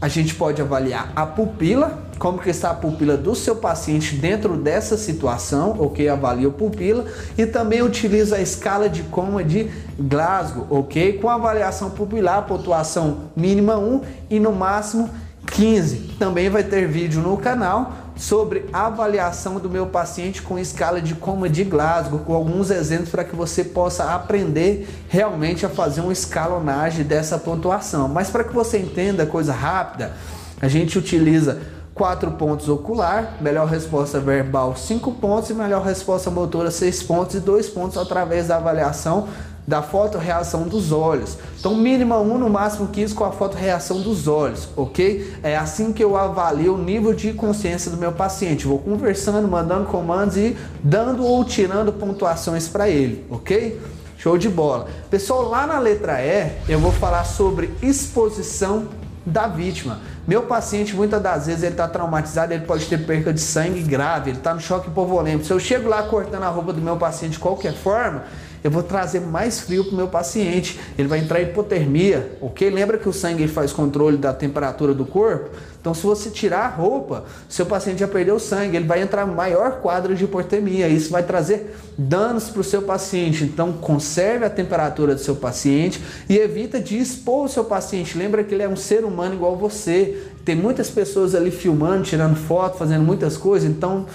A 0.00 0.06
gente 0.06 0.36
pode 0.36 0.62
avaliar 0.62 1.10
a 1.16 1.26
pupila, 1.26 1.98
como 2.16 2.38
que 2.38 2.48
está 2.48 2.70
a 2.70 2.74
pupila 2.74 3.16
do 3.16 3.34
seu 3.34 3.56
paciente 3.56 4.14
dentro 4.14 4.56
dessa 4.56 4.96
situação, 4.96 5.74
ok? 5.80 6.08
Avalia 6.08 6.46
a 6.46 6.52
pupila 6.52 7.06
e 7.36 7.44
também 7.44 7.82
utiliza 7.82 8.36
a 8.36 8.40
escala 8.40 8.88
de 8.88 9.02
coma 9.02 9.42
de 9.42 9.68
Glasgow, 9.98 10.64
ok? 10.70 11.14
Com 11.14 11.28
avaliação 11.28 11.90
pupilar, 11.90 12.46
pontuação 12.46 13.30
mínima 13.34 13.76
1 13.76 14.00
e 14.30 14.38
no 14.38 14.52
máximo 14.52 15.10
15. 15.46 16.16
Também 16.18 16.48
vai 16.48 16.64
ter 16.64 16.86
vídeo 16.86 17.20
no 17.20 17.36
canal 17.36 17.92
sobre 18.16 18.66
avaliação 18.72 19.58
do 19.58 19.70
meu 19.70 19.86
paciente 19.86 20.42
com 20.42 20.58
escala 20.58 21.00
de 21.00 21.14
coma 21.14 21.48
de 21.48 21.64
Glasgow, 21.64 22.18
com 22.18 22.34
alguns 22.34 22.70
exemplos 22.70 23.08
para 23.08 23.24
que 23.24 23.34
você 23.34 23.64
possa 23.64 24.14
aprender 24.14 24.88
realmente 25.08 25.64
a 25.64 25.70
fazer 25.70 26.02
uma 26.02 26.12
escalonagem 26.12 27.04
dessa 27.04 27.38
pontuação. 27.38 28.08
Mas 28.08 28.28
para 28.28 28.44
que 28.44 28.52
você 28.52 28.78
entenda 28.78 29.24
coisa 29.24 29.52
rápida, 29.52 30.12
a 30.60 30.68
gente 30.68 30.98
utiliza 30.98 31.60
quatro 31.94 32.30
pontos 32.32 32.68
ocular, 32.68 33.36
melhor 33.40 33.66
resposta 33.66 34.20
verbal 34.20 34.76
5 34.76 35.12
pontos 35.12 35.50
e 35.50 35.54
melhor 35.54 35.82
resposta 35.82 36.30
motora 36.30 36.70
6 36.70 37.02
pontos 37.02 37.34
e 37.34 37.40
2 37.40 37.68
pontos 37.70 37.96
através 37.96 38.48
da 38.48 38.56
avaliação 38.56 39.28
da 39.70 39.82
fotorreação 39.82 40.64
dos 40.64 40.90
olhos. 40.90 41.38
Então, 41.56 41.76
mínima 41.76 42.18
1, 42.18 42.38
no 42.38 42.50
máximo 42.50 42.88
15 42.88 43.14
com 43.14 43.22
a 43.22 43.30
fotorreação 43.30 44.00
dos 44.00 44.26
olhos, 44.26 44.68
ok? 44.76 45.32
É 45.44 45.56
assim 45.56 45.92
que 45.92 46.02
eu 46.02 46.16
avalio 46.16 46.74
o 46.74 46.78
nível 46.78 47.14
de 47.14 47.32
consciência 47.32 47.88
do 47.88 47.96
meu 47.96 48.10
paciente. 48.10 48.66
Vou 48.66 48.80
conversando, 48.80 49.46
mandando 49.46 49.86
comandos 49.86 50.36
e 50.36 50.56
dando 50.82 51.24
ou 51.24 51.44
tirando 51.44 51.92
pontuações 51.92 52.66
para 52.66 52.88
ele, 52.88 53.24
ok? 53.30 53.80
Show 54.18 54.36
de 54.36 54.48
bola. 54.48 54.88
Pessoal, 55.08 55.48
lá 55.48 55.68
na 55.68 55.78
letra 55.78 56.20
E, 56.20 56.50
eu 56.68 56.80
vou 56.80 56.90
falar 56.90 57.22
sobre 57.22 57.70
exposição 57.80 58.88
da 59.30 59.46
vítima. 59.46 59.98
Meu 60.26 60.42
paciente, 60.42 60.94
muitas 60.94 61.22
das 61.22 61.46
vezes, 61.46 61.62
ele 61.62 61.72
está 61.72 61.88
traumatizado, 61.88 62.52
ele 62.52 62.64
pode 62.64 62.86
ter 62.86 62.98
perca 63.06 63.32
de 63.32 63.40
sangue 63.40 63.82
grave, 63.82 64.30
ele 64.30 64.38
está 64.38 64.52
no 64.52 64.60
choque 64.60 64.88
hipovolêmico. 64.88 65.44
Se 65.44 65.52
eu 65.52 65.60
chego 65.60 65.88
lá 65.88 66.02
cortando 66.02 66.42
a 66.42 66.48
roupa 66.48 66.72
do 66.72 66.80
meu 66.80 66.96
paciente 66.96 67.32
de 67.32 67.38
qualquer 67.38 67.72
forma, 67.72 68.24
eu 68.62 68.70
vou 68.70 68.82
trazer 68.82 69.20
mais 69.20 69.60
frio 69.60 69.84
para 69.84 69.94
o 69.94 69.96
meu 69.96 70.08
paciente. 70.08 70.78
Ele 70.98 71.08
vai 71.08 71.18
entrar 71.18 71.40
em 71.40 71.44
hipotermia, 71.46 72.36
ok? 72.40 72.68
Lembra 72.68 72.98
que 72.98 73.08
o 73.08 73.12
sangue 73.12 73.48
faz 73.48 73.72
controle 73.72 74.18
da 74.18 74.32
temperatura 74.34 74.92
do 74.92 75.06
corpo? 75.06 75.50
Então, 75.80 75.94
se 75.94 76.02
você 76.02 76.28
tirar 76.28 76.66
a 76.66 76.68
roupa, 76.68 77.24
seu 77.48 77.64
paciente 77.64 78.00
já 78.00 78.08
perdeu 78.08 78.38
sangue, 78.38 78.76
ele 78.76 78.86
vai 78.86 79.00
entrar 79.00 79.24
maior 79.26 79.80
quadro 79.80 80.14
de 80.14 80.24
hipotermia. 80.24 80.86
Isso 80.88 81.10
vai 81.10 81.22
trazer 81.22 81.74
danos 81.96 82.50
para 82.50 82.60
o 82.60 82.64
seu 82.64 82.82
paciente. 82.82 83.44
Então, 83.44 83.72
conserve 83.72 84.44
a 84.44 84.50
temperatura 84.50 85.14
do 85.14 85.20
seu 85.20 85.34
paciente 85.36 85.98
e 86.28 86.36
evita 86.36 86.78
de 86.78 86.98
expor 86.98 87.46
o 87.46 87.48
seu 87.48 87.64
paciente. 87.64 88.18
Lembra 88.18 88.44
que 88.44 88.52
ele 88.52 88.62
é 88.62 88.68
um 88.68 88.76
ser 88.76 89.04
humano 89.04 89.34
igual 89.34 89.56
você. 89.56 90.22
Tem 90.44 90.54
muitas 90.54 90.90
pessoas 90.90 91.34
ali 91.34 91.50
filmando, 91.50 92.02
tirando 92.02 92.36
foto, 92.36 92.76
fazendo 92.76 93.02
muitas 93.02 93.38
coisas. 93.38 93.70
Então, 93.70 94.06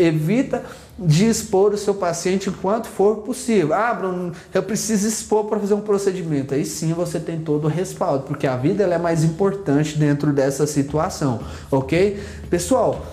evita 0.00 0.62
de 0.98 1.26
expor 1.26 1.72
o 1.72 1.78
seu 1.78 1.94
paciente 1.94 2.50
enquanto 2.50 2.86
for 2.86 3.18
possível. 3.18 3.74
Ah, 3.74 3.94
Bruno, 3.94 4.32
eu 4.52 4.62
preciso 4.62 5.08
expor 5.08 5.46
para 5.46 5.58
fazer 5.58 5.74
um 5.74 5.80
procedimento. 5.80 6.54
Aí 6.54 6.64
sim 6.64 6.92
você 6.92 7.18
tem 7.18 7.40
todo 7.40 7.64
o 7.64 7.68
respaldo, 7.68 8.24
porque 8.24 8.46
a 8.46 8.56
vida 8.56 8.84
é 8.84 8.98
mais 8.98 9.24
importante 9.24 9.98
dentro 9.98 10.32
dessa 10.32 10.66
situação, 10.66 11.40
ok? 11.70 12.20
Pessoal, 12.50 13.06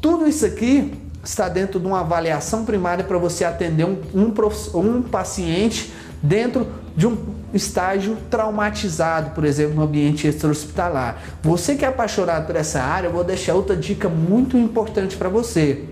tudo 0.00 0.28
isso 0.28 0.46
aqui 0.46 0.92
está 1.24 1.48
dentro 1.48 1.80
de 1.80 1.86
uma 1.86 2.00
avaliação 2.00 2.64
primária 2.64 3.04
para 3.04 3.18
você 3.18 3.44
atender 3.44 3.84
um, 3.84 3.98
um, 4.14 4.78
um 4.78 5.02
paciente 5.02 5.92
dentro 6.22 6.66
de 6.96 7.06
um 7.06 7.16
estágio 7.52 8.16
traumatizado, 8.30 9.30
por 9.30 9.44
exemplo, 9.44 9.74
no 9.74 9.82
ambiente 9.82 10.26
extra-hospitalar. 10.26 11.22
Você 11.42 11.74
que 11.74 11.84
é 11.84 11.88
apaixonado 11.88 12.46
por 12.46 12.56
essa 12.56 12.80
área, 12.80 13.08
eu 13.08 13.12
vou 13.12 13.24
deixar 13.24 13.54
outra 13.54 13.76
dica 13.76 14.08
muito 14.08 14.56
importante 14.56 15.16
para 15.16 15.28
você. 15.28 15.84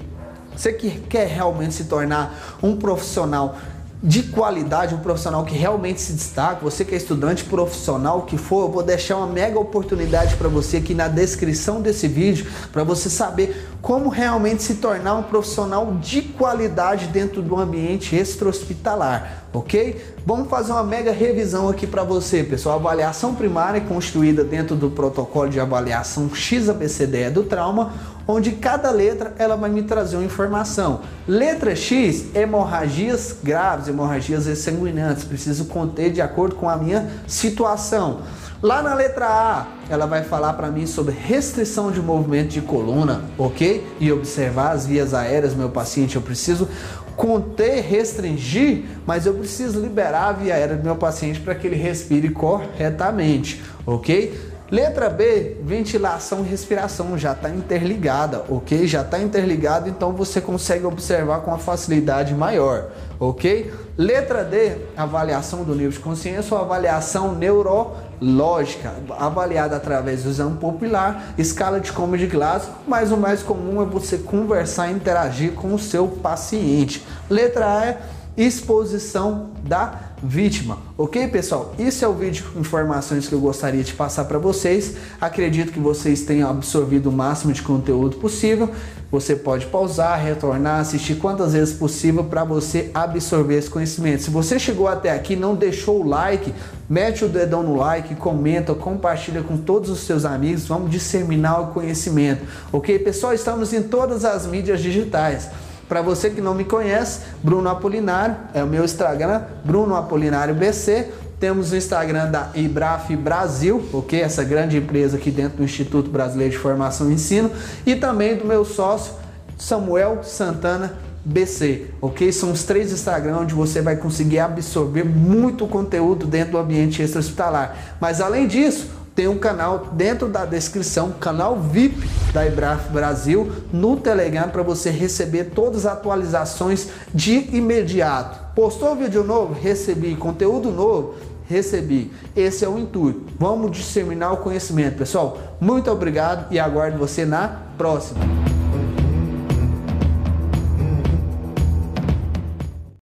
Você 0.61 0.75
que 0.75 0.91
quer 1.09 1.27
realmente 1.27 1.73
se 1.73 1.85
tornar 1.85 2.59
um 2.63 2.77
profissional 2.77 3.57
de 4.03 4.25
qualidade, 4.25 4.95
um 4.95 4.99
profissional 4.99 5.43
que 5.43 5.55
realmente 5.57 6.03
se 6.03 6.13
destaca, 6.13 6.61
você 6.63 6.85
que 6.85 6.95
é 6.95 6.99
estudante 6.99 7.45
profissional 7.45 8.23
que 8.27 8.37
for, 8.37 8.67
eu 8.67 8.71
vou 8.71 8.83
deixar 8.83 9.17
uma 9.17 9.27
mega 9.27 9.59
oportunidade 9.59 10.37
para 10.37 10.51
você 10.51 10.77
aqui 10.77 10.93
na 10.93 11.09
descrição 11.09 11.81
desse 11.81 12.07
vídeo, 12.07 12.47
para 12.71 12.85
você 12.85 13.09
saber 13.09 13.70
como 13.81 14.09
realmente 14.09 14.63
se 14.63 14.75
tornar 14.75 15.15
um 15.15 15.23
profissional 15.23 15.95
de 16.01 16.23
qualidade 16.23 17.07
dentro 17.07 17.41
do 17.41 17.57
ambiente 17.57 18.15
extra-hospitalar, 18.15 19.45
ok? 19.53 20.15
Vamos 20.27 20.49
fazer 20.49 20.73
uma 20.73 20.83
mega 20.83 21.13
revisão 21.13 21.69
aqui 21.69 21.87
para 21.87 22.05
você, 22.05 22.45
pessoal. 22.45 22.77
A 22.77 22.81
avaliação 22.81 23.35
primária 23.35 23.79
é 23.79 23.81
construída 23.81 24.45
dentro 24.45 24.77
do 24.77 24.91
protocolo 24.91 25.49
de 25.49 25.59
avaliação 25.59 26.29
XABCDE 26.33 27.31
do 27.31 27.43
trauma, 27.43 27.93
onde 28.29 28.53
cada 28.53 28.91
letra 28.91 29.35
ela 29.39 29.57
vai 29.57 29.71
me 29.71 29.83
trazer 29.83 30.17
uma 30.17 30.25
informação. 30.25 31.01
Letra 31.27 31.75
X, 31.75 32.27
hemorragias 32.35 33.37
graves, 33.43 33.89
hemorragias 33.89 34.47
exsanguinantes, 34.47 35.25
preciso 35.25 35.65
conter 35.65 36.13
de 36.13 36.21
acordo 36.21 36.55
com 36.55 36.69
a 36.69 36.77
minha 36.77 37.09
situação. 37.27 38.21
Lá 38.63 38.83
na 38.83 38.93
letra 38.93 39.27
A, 39.27 39.67
ela 39.89 40.05
vai 40.05 40.23
falar 40.23 40.53
para 40.53 40.71
mim 40.71 40.87
sobre 40.87 41.15
restrição 41.15 41.91
de 41.91 41.99
movimento 41.99 42.49
de 42.49 42.61
coluna, 42.61 43.23
ok? 43.39 43.87
E 43.99 44.13
observar 44.13 44.73
as 44.73 44.85
vias 44.85 45.15
aéreas, 45.15 45.55
meu 45.55 45.71
paciente, 45.71 46.17
eu 46.17 46.21
preciso 46.21 46.69
conter, 47.17 47.83
restringir, 47.83 48.85
mas 49.07 49.25
eu 49.25 49.33
preciso 49.33 49.81
liberar 49.81 50.29
a 50.29 50.33
via 50.33 50.55
aérea 50.55 50.77
do 50.77 50.85
meu 50.85 50.97
paciente 50.97 51.41
para 51.41 51.55
que 51.55 51.67
ele 51.67 51.77
respire 51.77 52.29
corretamente, 52.29 53.63
ok? 53.87 54.50
Letra 54.71 55.11
B, 55.11 55.57
ventilação 55.65 56.45
e 56.45 56.49
respiração 56.49 57.19
já 57.19 57.33
está 57.33 57.51
interligada, 57.51 58.45
ok? 58.49 58.87
Já 58.87 59.01
está 59.01 59.19
interligado, 59.19 59.89
então 59.89 60.13
você 60.13 60.41
consegue 60.41 60.87
observar 60.87 61.41
com 61.41 61.51
uma 61.51 61.59
facilidade 61.59 62.33
maior, 62.35 62.91
ok? 63.19 63.73
Letra 63.99 64.45
D, 64.45 64.77
avaliação 64.97 65.65
do 65.65 65.75
nível 65.75 65.91
de 65.91 65.99
consciência 65.99 66.55
ou 66.55 66.63
avaliação 66.63 67.35
neurológica, 67.35 68.95
avaliada 69.19 69.75
através 69.75 70.23
do 70.23 70.31
exame 70.31 70.57
popular, 70.59 71.35
escala 71.37 71.81
de 71.81 71.91
Comedy 71.91 72.29
Glasgow, 72.29 72.73
mas 72.87 73.11
o 73.11 73.17
mais 73.17 73.43
comum 73.43 73.83
é 73.83 73.85
você 73.85 74.19
conversar 74.19 74.89
e 74.89 74.95
interagir 74.95 75.53
com 75.53 75.75
o 75.75 75.79
seu 75.81 76.07
paciente. 76.07 77.05
Letra 77.29 77.67
A 77.67 77.87
é 77.87 78.01
exposição 78.37 79.51
da 79.65 80.10
vítima. 80.23 80.79
Ok, 80.97 81.29
pessoal? 81.29 81.75
Esse 81.79 82.05
é 82.05 82.09
o 82.09 82.13
vídeo 82.13 82.45
com 82.53 82.61
informações 82.61 83.27
que 83.27 83.35
eu 83.35 83.41
gostaria 83.41 83.83
de 83.83 83.93
passar 83.93 84.25
para 84.25 84.39
vocês. 84.39 84.97
Acredito 85.21 85.73
que 85.73 85.79
vocês 85.79 86.23
tenham 86.23 86.49
absorvido 86.51 87.09
o 87.09 87.13
máximo 87.13 87.53
de 87.53 87.63
conteúdo 87.63 88.17
possível. 88.17 88.71
Você 89.11 89.35
pode 89.35 89.67
pausar, 89.67 90.23
retornar, 90.23 90.81
assistir 90.81 91.17
quantas 91.17 91.53
vezes 91.53 91.75
possível 91.75 92.23
para 92.25 92.45
você 92.45 92.91
absorver 92.95 93.57
esse 93.57 93.69
conhecimento. 93.69 94.23
Se 94.23 94.31
você 94.31 94.59
chegou 94.59 94.87
até 94.87 95.11
aqui, 95.11 95.35
não 95.35 95.57
deixou 95.57 96.03
o 96.03 96.09
like, 96.09 96.55
mete 96.89 97.25
o 97.25 97.29
dedão 97.29 97.63
no 97.63 97.77
like, 97.77 98.15
comenta, 98.15 98.73
compartilha 98.73 99.43
com 99.43 99.57
todos 99.57 99.91
os 99.91 100.01
seus 100.01 100.25
amigos. 100.25 100.67
Vamos 100.69 100.91
disseminar 100.91 101.61
o 101.61 101.67
conhecimento. 101.69 102.45
Ok, 102.73 102.99
pessoal? 103.01 103.35
Estamos 103.35 103.73
em 103.73 103.83
todas 103.83 104.25
as 104.25 104.47
mídias 104.47 104.81
digitais. 104.81 105.49
Para 105.91 106.03
você 106.03 106.31
que 106.31 106.41
não 106.41 106.55
me 106.55 106.63
conhece, 106.63 107.19
Bruno 107.43 107.69
Apolinário 107.69 108.37
é 108.55 108.63
o 108.63 108.67
meu 108.69 108.85
Instagram, 108.85 109.43
Bruno 109.65 109.97
Apolinário 109.97 110.55
BC. 110.55 111.09
Temos 111.41 111.73
o 111.73 111.77
Instagram 111.77 112.31
da 112.31 112.51
Ibraf 112.55 113.11
Brasil, 113.17 113.85
ok? 113.93 114.21
Essa 114.21 114.45
grande 114.45 114.77
empresa 114.77 115.17
aqui 115.17 115.33
dentro 115.33 115.57
do 115.57 115.65
Instituto 115.65 116.09
Brasileiro 116.09 116.53
de 116.53 116.59
Formação 116.59 117.11
e 117.11 117.15
Ensino. 117.15 117.51
E 117.85 117.97
também 117.97 118.37
do 118.37 118.45
meu 118.45 118.65
sócio, 118.65 119.15
Samuel 119.59 120.23
Santana 120.23 120.95
BC, 121.25 121.87
ok? 122.01 122.31
São 122.31 122.53
os 122.53 122.63
três 122.63 122.93
Instagram 122.93 123.39
onde 123.39 123.53
você 123.53 123.83
vai 123.83 123.97
conseguir 123.97 124.39
absorver 124.39 125.05
muito 125.05 125.67
conteúdo 125.67 126.25
dentro 126.25 126.53
do 126.53 126.59
ambiente 126.59 127.03
extra-hospitalar. 127.03 127.97
Mas 128.01 128.21
além 128.21 128.47
disso, 128.47 128.89
tem 129.15 129.29
um 129.29 129.39
canal 129.39 129.89
dentro 129.93 130.29
da 130.29 130.45
descrição, 130.45 131.13
canal 131.13 131.59
VIP 131.59 132.09
da 132.33 132.47
Ibraf 132.47 132.89
Brasil 132.91 133.51
no 133.73 133.97
Telegram 133.97 134.49
para 134.49 134.63
você 134.63 134.91
receber 134.91 135.51
todas 135.55 135.85
as 135.85 135.93
atualizações 135.93 136.89
de 137.13 137.55
imediato. 137.55 138.55
Postou 138.55 138.97
vídeo 138.97 139.25
novo? 139.25 139.55
Recebi. 139.55 140.17
Conteúdo 140.17 140.71
novo? 140.71 141.15
Recebi. 141.49 142.13
Esse 142.37 142.65
é 142.65 142.69
o 142.69 142.79
intuito. 142.79 143.27
Vamos 143.39 143.73
disseminar 143.73 144.33
o 144.33 144.39
conhecimento, 144.39 144.97
pessoal. 144.97 145.39
Muito 145.61 145.91
obrigado 145.91 146.53
e 146.53 146.59
aguardo 146.59 146.97
você 146.97 147.25
na 147.25 147.61
próxima. 147.77 148.40